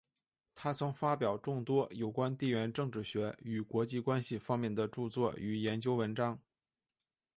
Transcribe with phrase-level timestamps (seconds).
[0.55, 6.39] 他曾发表众多有关地缘政治学与国际关系方面的着作与研究文章。